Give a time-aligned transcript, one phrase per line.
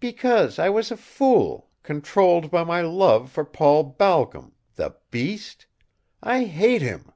[0.00, 5.66] "Because I was a fool, controlled by my love for Paul Balcom the beast!
[6.20, 7.12] I hate him!"